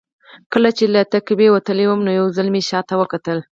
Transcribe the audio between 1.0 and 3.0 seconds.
تهکوي وتلم نو یو ځل مې شا ته